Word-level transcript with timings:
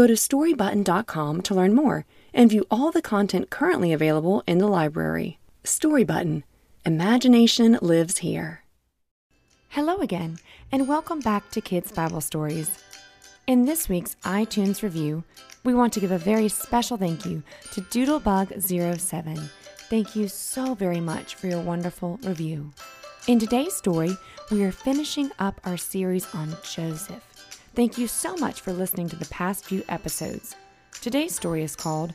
Go 0.00 0.06
to 0.06 0.14
storybutton.com 0.14 1.42
to 1.42 1.54
learn 1.54 1.74
more 1.74 2.06
and 2.32 2.48
view 2.48 2.64
all 2.70 2.90
the 2.90 3.02
content 3.02 3.50
currently 3.50 3.92
available 3.92 4.42
in 4.46 4.56
the 4.56 4.66
library. 4.66 5.38
Storybutton 5.62 6.42
Imagination 6.86 7.78
lives 7.82 8.16
here. 8.16 8.64
Hello 9.68 9.98
again, 9.98 10.38
and 10.72 10.88
welcome 10.88 11.20
back 11.20 11.50
to 11.50 11.60
Kids 11.60 11.92
Bible 11.92 12.22
Stories. 12.22 12.82
In 13.46 13.66
this 13.66 13.90
week's 13.90 14.16
iTunes 14.24 14.82
review, 14.82 15.22
we 15.64 15.74
want 15.74 15.92
to 15.92 16.00
give 16.00 16.12
a 16.12 16.16
very 16.16 16.48
special 16.48 16.96
thank 16.96 17.26
you 17.26 17.42
to 17.72 17.82
Doodlebug07. 17.82 19.50
Thank 19.90 20.16
you 20.16 20.28
so 20.28 20.74
very 20.74 21.00
much 21.00 21.34
for 21.34 21.46
your 21.46 21.60
wonderful 21.60 22.18
review. 22.22 22.70
In 23.26 23.38
today's 23.38 23.76
story, 23.76 24.16
we 24.50 24.64
are 24.64 24.72
finishing 24.72 25.30
up 25.38 25.60
our 25.64 25.76
series 25.76 26.26
on 26.34 26.56
Joseph. 26.62 27.29
Thank 27.80 27.96
you 27.96 28.08
so 28.08 28.36
much 28.36 28.60
for 28.60 28.74
listening 28.74 29.08
to 29.08 29.16
the 29.16 29.24
past 29.30 29.64
few 29.64 29.82
episodes. 29.88 30.54
Today's 31.00 31.34
story 31.34 31.62
is 31.62 31.74
called 31.74 32.12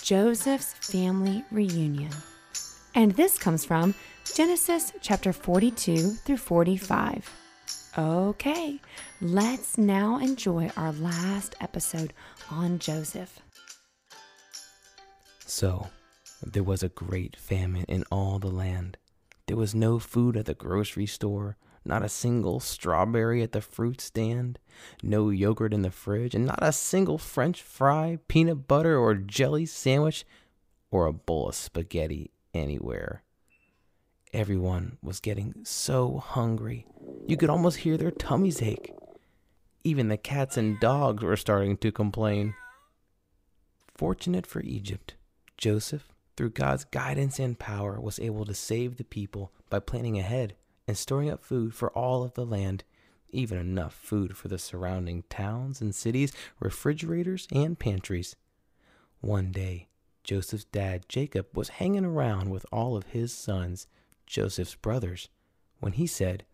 Joseph's 0.00 0.72
Family 0.72 1.44
Reunion. 1.50 2.12
And 2.94 3.12
this 3.12 3.36
comes 3.36 3.62
from 3.62 3.94
Genesis 4.34 4.90
chapter 5.02 5.34
42 5.34 6.12
through 6.12 6.38
45. 6.38 7.30
Okay, 7.98 8.80
let's 9.20 9.76
now 9.76 10.16
enjoy 10.16 10.70
our 10.78 10.92
last 10.92 11.56
episode 11.60 12.14
on 12.50 12.78
Joseph. 12.78 13.38
So, 15.44 15.88
there 16.42 16.64
was 16.64 16.82
a 16.82 16.88
great 16.88 17.36
famine 17.36 17.84
in 17.86 18.04
all 18.10 18.38
the 18.38 18.48
land. 18.48 18.96
There 19.46 19.58
was 19.58 19.74
no 19.74 19.98
food 19.98 20.38
at 20.38 20.46
the 20.46 20.54
grocery 20.54 21.04
store, 21.04 21.58
not 21.84 22.04
a 22.04 22.08
single 22.08 22.60
strawberry 22.60 23.42
at 23.42 23.52
the 23.52 23.60
fruit 23.60 24.00
stand, 24.00 24.58
no 25.02 25.30
yogurt 25.30 25.74
in 25.74 25.82
the 25.82 25.90
fridge, 25.90 26.34
and 26.34 26.46
not 26.46 26.58
a 26.62 26.72
single 26.72 27.18
French 27.18 27.62
fry, 27.62 28.18
peanut 28.28 28.68
butter, 28.68 28.96
or 28.96 29.14
jelly 29.14 29.66
sandwich, 29.66 30.24
or 30.90 31.06
a 31.06 31.12
bowl 31.12 31.48
of 31.48 31.54
spaghetti 31.54 32.30
anywhere. 32.54 33.22
Everyone 34.32 34.98
was 35.02 35.20
getting 35.20 35.54
so 35.64 36.18
hungry, 36.18 36.86
you 37.26 37.36
could 37.36 37.50
almost 37.50 37.78
hear 37.78 37.96
their 37.96 38.10
tummies 38.10 38.62
ache. 38.62 38.92
Even 39.84 40.08
the 40.08 40.16
cats 40.16 40.56
and 40.56 40.78
dogs 40.80 41.22
were 41.22 41.36
starting 41.36 41.76
to 41.78 41.92
complain. 41.92 42.54
Fortunate 43.94 44.46
for 44.46 44.60
Egypt, 44.62 45.14
Joseph, 45.56 46.12
through 46.36 46.50
God's 46.50 46.84
guidance 46.84 47.38
and 47.38 47.58
power, 47.58 48.00
was 48.00 48.18
able 48.20 48.44
to 48.44 48.54
save 48.54 48.96
the 48.96 49.04
people 49.04 49.52
by 49.68 49.80
planning 49.80 50.18
ahead 50.18 50.54
and 50.86 50.96
storing 50.96 51.30
up 51.30 51.44
food 51.44 51.74
for 51.74 51.90
all 51.90 52.22
of 52.22 52.34
the 52.34 52.44
land, 52.44 52.84
even 53.30 53.58
enough 53.58 53.94
food 53.94 54.36
for 54.36 54.48
the 54.48 54.58
surrounding 54.58 55.24
towns 55.30 55.80
and 55.80 55.94
cities, 55.94 56.32
refrigerators, 56.60 57.48
and 57.52 57.78
pantries. 57.78 58.36
One 59.20 59.52
day, 59.52 59.88
Joseph's 60.24 60.64
dad, 60.64 61.08
Jacob, 61.08 61.46
was 61.54 61.68
hanging 61.70 62.04
around 62.04 62.50
with 62.50 62.66
all 62.70 62.96
of 62.96 63.06
his 63.06 63.32
sons, 63.32 63.86
Joseph's 64.26 64.74
brothers, 64.74 65.28
when 65.80 65.92
he 65.92 66.06
said, 66.06 66.44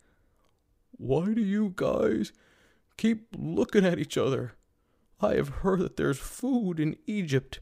Why 0.91 1.33
do 1.33 1.41
you 1.41 1.73
guys 1.75 2.31
keep 2.97 3.27
looking 3.37 3.85
at 3.85 3.99
each 3.99 4.17
other? 4.17 4.53
I 5.21 5.35
have 5.35 5.49
heard 5.49 5.79
that 5.79 5.97
there's 5.97 6.17
food 6.17 6.79
in 6.79 6.95
Egypt. 7.05 7.59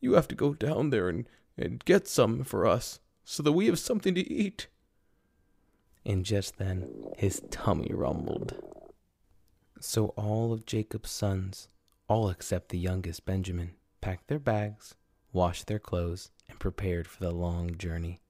You 0.00 0.14
have 0.14 0.28
to 0.28 0.34
go 0.34 0.54
down 0.54 0.90
there 0.90 1.08
and, 1.08 1.28
and 1.56 1.84
get 1.84 2.08
some 2.08 2.42
for 2.42 2.66
us 2.66 3.00
so 3.24 3.42
that 3.42 3.52
we 3.52 3.66
have 3.66 3.78
something 3.78 4.14
to 4.14 4.32
eat. 4.32 4.68
And 6.06 6.24
just 6.24 6.56
then 6.56 6.88
his 7.18 7.42
tummy 7.50 7.90
rumbled. 7.92 8.54
So 9.80 10.14
all 10.16 10.54
of 10.54 10.64
Jacob's 10.64 11.10
sons, 11.10 11.68
all 12.08 12.30
except 12.30 12.70
the 12.70 12.78
youngest 12.78 13.26
Benjamin, 13.26 13.72
packed 14.00 14.28
their 14.28 14.38
bags 14.38 14.94
washed 15.36 15.66
their 15.66 15.78
clothes, 15.78 16.30
and 16.48 16.58
prepared 16.58 17.06
for 17.06 17.22
the 17.22 17.30
long 17.30 17.76
journey. 17.76 18.20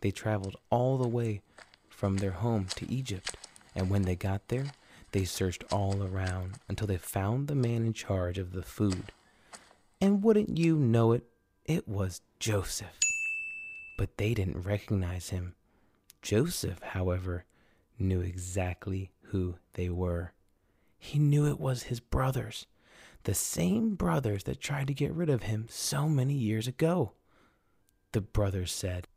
They 0.00 0.12
traveled 0.12 0.56
all 0.70 0.96
the 0.96 1.08
way 1.08 1.42
from 1.88 2.18
their 2.18 2.30
home 2.30 2.66
to 2.76 2.90
Egypt, 2.90 3.36
and 3.74 3.90
when 3.90 4.02
they 4.02 4.14
got 4.14 4.46
there, 4.48 4.66
they 5.10 5.24
searched 5.24 5.64
all 5.72 6.00
around 6.02 6.60
until 6.68 6.86
they 6.86 6.96
found 6.96 7.48
the 7.48 7.56
man 7.56 7.84
in 7.86 7.92
charge 7.92 8.38
of 8.38 8.52
the 8.52 8.62
food. 8.62 9.10
And 10.00 10.22
wouldn't 10.22 10.56
you 10.56 10.76
know 10.76 11.10
it, 11.10 11.24
it 11.64 11.88
was 11.88 12.20
Joseph. 12.38 12.98
But 13.98 14.16
they 14.16 14.32
didn't 14.32 14.62
recognize 14.62 15.30
him. 15.30 15.54
Joseph, 16.24 16.80
however, 16.82 17.44
knew 17.98 18.20
exactly 18.20 19.12
who 19.26 19.56
they 19.74 19.88
were. 19.88 20.32
He 20.98 21.18
knew 21.18 21.46
it 21.46 21.60
was 21.60 21.84
his 21.84 22.00
brothers 22.00 22.66
the 23.24 23.34
same 23.34 23.94
brothers 23.94 24.44
that 24.44 24.60
tried 24.60 24.86
to 24.86 24.94
get 24.94 25.12
rid 25.12 25.30
of 25.30 25.44
him 25.44 25.66
so 25.68 26.08
many 26.08 26.34
years 26.34 26.68
ago. 26.68 27.12
The 28.12 28.20
brothers 28.20 28.70
said, 28.70 29.08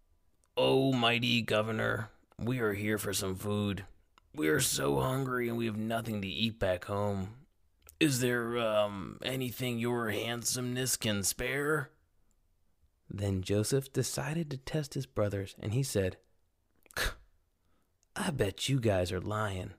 Oh, 0.55 0.91
mighty 0.93 1.41
governor, 1.41 2.09
we 2.39 2.59
are 2.59 2.73
here 2.73 2.97
for 2.97 3.13
some 3.13 3.35
food. 3.35 3.85
We 4.33 4.47
are 4.47 4.61
so 4.61 4.99
hungry 4.99 5.49
and 5.49 5.57
we 5.57 5.65
have 5.65 5.77
nothing 5.77 6.21
to 6.21 6.27
eat 6.27 6.57
back 6.57 6.85
home. 6.85 7.35
Is 7.99 8.21
there, 8.21 8.57
um, 8.57 9.19
anything 9.23 9.77
your 9.77 10.09
handsomeness 10.09 10.95
can 10.95 11.23
spare? 11.23 11.89
Then 13.09 13.41
Joseph 13.41 13.91
decided 13.91 14.49
to 14.51 14.57
test 14.57 14.93
his 14.93 15.05
brothers, 15.05 15.55
and 15.59 15.73
he 15.73 15.81
said, 15.81 16.17
I 18.19 18.31
bet 18.31 18.67
you 18.67 18.79
guys 18.79 19.11
are 19.11 19.21
lying. 19.21 19.73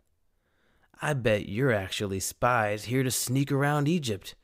I 1.03 1.15
bet 1.15 1.49
you're 1.49 1.72
actually 1.72 2.21
spies 2.21 2.84
here 2.84 3.03
to 3.03 3.10
sneak 3.10 3.50
around 3.50 3.88
Egypt, 3.88 4.37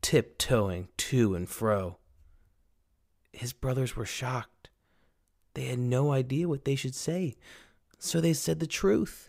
tiptoeing 0.00 0.88
to 0.96 1.34
and 1.34 1.48
fro. 1.48 1.98
His 3.32 3.52
brothers 3.52 3.94
were 3.94 4.06
shocked. 4.06 4.70
They 5.54 5.64
had 5.64 5.78
no 5.78 6.12
idea 6.12 6.48
what 6.48 6.64
they 6.64 6.76
should 6.76 6.94
say, 6.94 7.34
so 7.98 8.20
they 8.20 8.32
said 8.32 8.58
the 8.58 8.66
truth. 8.66 9.28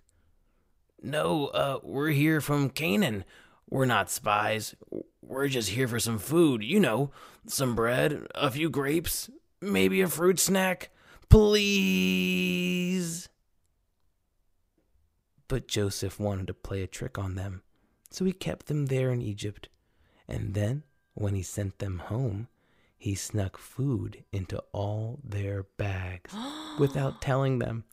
No, 1.02 1.48
uh, 1.48 1.80
we're 1.84 2.10
here 2.10 2.40
from 2.40 2.70
Canaan. 2.70 3.26
We're 3.70 3.86
not 3.86 4.10
spies. 4.10 4.74
We're 5.22 5.50
just 5.50 5.70
here 5.70 5.88
for 5.88 6.00
some 6.00 6.18
food, 6.18 6.64
you 6.64 6.80
know, 6.80 7.12
some 7.46 7.76
bread, 7.76 8.26
a 8.36 8.50
few 8.50 8.70
grapes, 8.70 9.30
maybe 9.62 10.02
a 10.02 10.08
fruit 10.08 10.40
snack. 10.40 10.92
Please. 11.30 12.23
But 15.48 15.68
Joseph 15.68 16.20
wanted 16.20 16.48
to 16.48 16.54
play 16.54 16.82
a 16.82 16.88
trick 16.88 17.18
on 17.18 17.36
them, 17.36 17.62
so 18.10 18.26
he 18.26 18.32
kept 18.32 18.68
them 18.68 18.88
there 18.88 19.12
in 19.12 19.22
Egypt. 19.22 19.70
And 20.28 20.54
then, 20.54 20.84
when 21.14 21.36
he 21.36 21.44
sent 21.44 21.80
them 21.80 22.00
home, 22.00 22.48
he 22.98 23.16
snuck 23.16 23.58
food 23.58 24.24
into 24.32 24.64
all 24.72 25.20
their 25.24 25.64
bags 25.78 26.34
without 26.80 27.22
telling 27.22 27.60
them. 27.60 27.84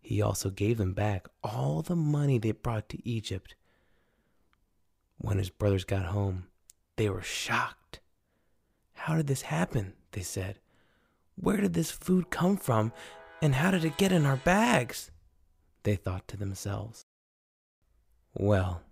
He 0.00 0.20
also 0.20 0.50
gave 0.50 0.78
them 0.78 0.94
back 0.94 1.28
all 1.44 1.82
the 1.82 1.94
money 1.94 2.38
they 2.38 2.52
brought 2.52 2.88
to 2.88 3.08
Egypt. 3.08 3.54
When 5.18 5.38
his 5.38 5.50
brothers 5.50 5.84
got 5.84 6.06
home, 6.06 6.48
they 6.96 7.08
were 7.08 7.22
shocked. 7.22 8.00
How 8.94 9.14
did 9.16 9.28
this 9.28 9.42
happen? 9.42 9.92
They 10.12 10.22
said. 10.22 10.58
Where 11.36 11.58
did 11.58 11.74
this 11.74 11.90
food 11.90 12.30
come 12.30 12.56
from, 12.56 12.92
and 13.40 13.54
how 13.54 13.70
did 13.70 13.84
it 13.84 13.96
get 13.96 14.12
in 14.12 14.26
our 14.26 14.36
bags? 14.36 15.10
They 15.82 15.96
thought 15.96 16.28
to 16.28 16.36
themselves. 16.36 17.04
Well, 18.34 18.82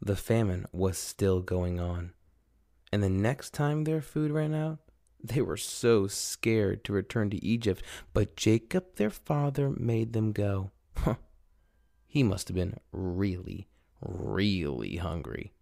the 0.00 0.16
famine 0.16 0.66
was 0.72 0.96
still 0.96 1.40
going 1.40 1.78
on, 1.78 2.12
and 2.92 3.02
the 3.02 3.10
next 3.10 3.52
time 3.52 3.84
their 3.84 4.00
food 4.00 4.30
ran 4.30 4.54
out, 4.54 4.78
they 5.22 5.42
were 5.42 5.56
so 5.56 6.06
scared 6.06 6.84
to 6.84 6.92
return 6.92 7.30
to 7.30 7.44
Egypt, 7.44 7.82
but 8.12 8.36
Jacob 8.36 8.96
their 8.96 9.10
father 9.10 9.70
made 9.70 10.12
them 10.12 10.32
go. 10.32 10.70
he 12.06 12.22
must 12.22 12.48
have 12.48 12.54
been 12.54 12.78
really, 12.92 13.68
really 14.00 14.96
hungry. 14.96 15.52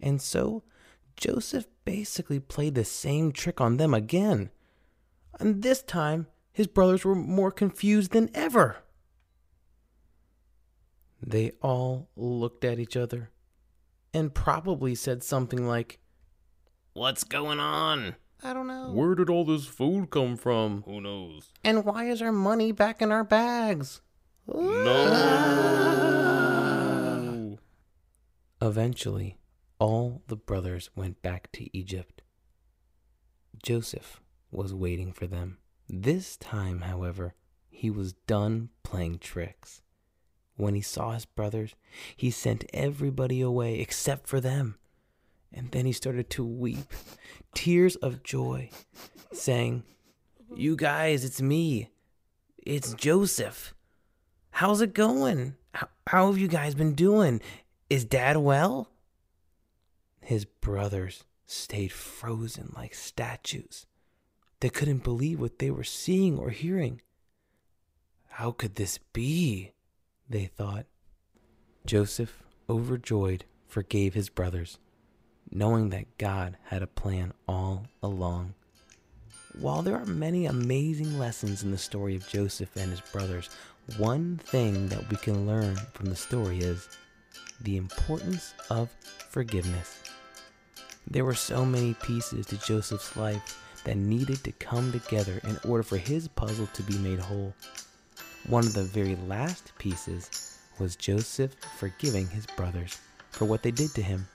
And 0.00 0.20
so 0.22 0.62
Joseph 1.16 1.66
basically 1.84 2.40
played 2.40 2.74
the 2.74 2.84
same 2.84 3.32
trick 3.32 3.60
on 3.60 3.76
them 3.76 3.94
again. 3.94 4.50
And 5.40 5.62
this 5.62 5.82
time, 5.82 6.28
his 6.52 6.66
brothers 6.66 7.04
were 7.04 7.16
more 7.16 7.50
confused 7.50 8.12
than 8.12 8.30
ever. 8.34 8.83
They 11.26 11.52
all 11.62 12.10
looked 12.16 12.64
at 12.64 12.78
each 12.78 12.96
other, 12.96 13.30
and 14.12 14.34
probably 14.34 14.94
said 14.94 15.22
something 15.22 15.66
like, 15.66 15.98
What's 16.92 17.24
going 17.24 17.60
on? 17.60 18.16
I 18.42 18.52
don't 18.52 18.66
know. 18.66 18.90
Where 18.92 19.14
did 19.14 19.30
all 19.30 19.46
this 19.46 19.64
food 19.66 20.10
come 20.10 20.36
from? 20.36 20.82
Who 20.86 21.00
knows? 21.00 21.50
And 21.64 21.84
why 21.84 22.04
is 22.04 22.20
our 22.20 22.30
money 22.30 22.72
back 22.72 23.00
in 23.00 23.10
our 23.10 23.24
bags? 23.24 24.02
No. 24.46 24.98
Eventually, 28.62 29.38
all 29.78 30.22
the 30.28 30.36
brothers 30.36 30.90
went 30.94 31.22
back 31.22 31.50
to 31.52 31.74
Egypt. 31.76 32.20
Joseph 33.62 34.20
was 34.50 34.74
waiting 34.74 35.12
for 35.12 35.26
them. 35.26 35.56
This 35.88 36.36
time, 36.36 36.82
however, 36.82 37.34
he 37.70 37.88
was 37.88 38.12
done 38.12 38.68
playing 38.82 39.20
tricks. 39.20 39.80
When 40.56 40.74
he 40.74 40.80
saw 40.80 41.12
his 41.12 41.24
brothers, 41.24 41.74
he 42.16 42.30
sent 42.30 42.64
everybody 42.72 43.40
away 43.40 43.80
except 43.80 44.28
for 44.28 44.40
them. 44.40 44.76
And 45.52 45.70
then 45.70 45.86
he 45.86 45.92
started 45.92 46.30
to 46.30 46.44
weep, 46.44 46.92
tears 47.54 47.96
of 47.96 48.22
joy, 48.22 48.70
saying, 49.32 49.84
You 50.54 50.76
guys, 50.76 51.24
it's 51.24 51.40
me. 51.42 51.90
It's 52.58 52.94
Joseph. 52.94 53.74
How's 54.50 54.80
it 54.80 54.94
going? 54.94 55.56
How, 55.74 55.88
how 56.06 56.26
have 56.28 56.38
you 56.38 56.48
guys 56.48 56.74
been 56.74 56.94
doing? 56.94 57.40
Is 57.90 58.04
dad 58.04 58.36
well? 58.38 58.90
His 60.20 60.44
brothers 60.44 61.24
stayed 61.46 61.92
frozen 61.92 62.72
like 62.74 62.94
statues. 62.94 63.86
They 64.60 64.70
couldn't 64.70 65.04
believe 65.04 65.40
what 65.40 65.58
they 65.58 65.70
were 65.70 65.84
seeing 65.84 66.38
or 66.38 66.50
hearing. 66.50 67.02
How 68.28 68.50
could 68.50 68.76
this 68.76 68.98
be? 69.12 69.73
They 70.28 70.46
thought. 70.46 70.86
Joseph, 71.86 72.42
overjoyed, 72.68 73.44
forgave 73.68 74.14
his 74.14 74.28
brothers, 74.28 74.78
knowing 75.50 75.90
that 75.90 76.16
God 76.18 76.56
had 76.64 76.82
a 76.82 76.86
plan 76.86 77.32
all 77.46 77.86
along. 78.02 78.54
While 79.60 79.82
there 79.82 79.96
are 79.96 80.06
many 80.06 80.46
amazing 80.46 81.18
lessons 81.18 81.62
in 81.62 81.70
the 81.70 81.78
story 81.78 82.16
of 82.16 82.28
Joseph 82.28 82.74
and 82.76 82.90
his 82.90 83.00
brothers, 83.00 83.50
one 83.98 84.40
thing 84.44 84.88
that 84.88 85.08
we 85.10 85.16
can 85.16 85.46
learn 85.46 85.76
from 85.92 86.06
the 86.06 86.16
story 86.16 86.58
is 86.58 86.88
the 87.60 87.76
importance 87.76 88.54
of 88.70 88.90
forgiveness. 89.28 90.02
There 91.08 91.24
were 91.24 91.34
so 91.34 91.64
many 91.64 91.94
pieces 91.94 92.46
to 92.46 92.56
Joseph's 92.56 93.14
life 93.16 93.60
that 93.84 93.96
needed 93.96 94.42
to 94.44 94.52
come 94.52 94.90
together 94.90 95.40
in 95.44 95.58
order 95.68 95.82
for 95.82 95.98
his 95.98 96.28
puzzle 96.28 96.66
to 96.68 96.82
be 96.82 96.96
made 96.98 97.18
whole. 97.18 97.54
One 98.46 98.66
of 98.66 98.74
the 98.74 98.84
very 98.84 99.16
last 99.16 99.72
pieces 99.78 100.58
was 100.78 100.96
Joseph 100.96 101.54
forgiving 101.78 102.28
his 102.28 102.44
brothers 102.44 102.98
for 103.30 103.46
what 103.46 103.62
they 103.62 103.70
did 103.70 103.94
to 103.94 104.02
him. 104.02 104.28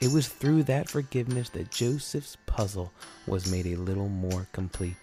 It 0.00 0.10
was 0.10 0.26
through 0.26 0.64
that 0.64 0.88
forgiveness 0.88 1.48
that 1.50 1.70
Joseph's 1.70 2.36
puzzle 2.46 2.92
was 3.26 3.50
made 3.50 3.66
a 3.66 3.76
little 3.76 4.08
more 4.08 4.48
complete, 4.52 4.96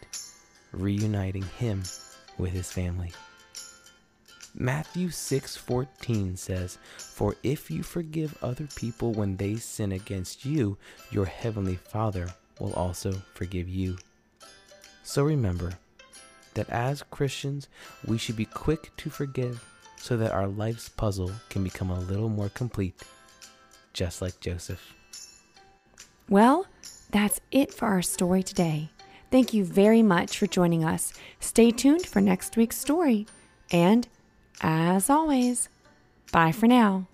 reuniting 0.74 1.44
him 1.44 1.84
with 2.38 2.52
his 2.52 2.70
family. 2.70 3.14
Matthew 4.54 5.10
6:14 5.10 6.38
says, 6.38 6.78
"For 6.98 7.36
if 7.44 7.72
you 7.72 7.82
forgive 7.82 8.42
other 8.42 8.68
people 8.76 9.14
when 9.14 9.38
they 9.38 9.56
sin 9.56 9.92
against 9.92 10.44
you, 10.44 10.78
your 11.12 11.26
heavenly 11.26 11.78
Father 11.78 12.36
will 12.60 12.74
also 12.74 13.22
forgive 13.34 13.70
you." 13.70 13.98
So 15.04 15.24
remember 15.24 15.78
that 16.56 16.70
as 16.70 17.04
Christians, 17.04 17.68
we 18.06 18.18
should 18.18 18.36
be 18.36 18.46
quick 18.46 18.92
to 18.98 19.10
forgive 19.10 19.64
so 19.98 20.18
that 20.18 20.32
our 20.32 20.48
life's 20.48 20.90
puzzle 20.90 21.32
can 21.50 21.64
become 21.64 21.90
a 21.90 22.00
little 22.00 22.30
more 22.30 22.50
complete, 22.50 22.96
just 23.94 24.22
like 24.22 24.40
Joseph. 24.40 24.94
Well, 26.30 26.66
that's 27.12 27.40
it 27.52 27.74
for 27.74 27.86
our 27.86 28.02
story 28.02 28.44
today. 28.44 28.90
Thank 29.32 29.54
you 29.54 29.66
very 29.66 30.02
much 30.02 30.38
for 30.38 30.48
joining 30.48 30.84
us. 30.84 31.14
Stay 31.40 31.72
tuned 31.72 32.06
for 32.06 32.22
next 32.22 32.58
week's 32.58 32.78
story. 32.78 33.28
And 33.72 34.08
as 34.62 35.10
always, 35.10 35.70
bye 36.32 36.52
for 36.52 36.68
now. 36.68 37.08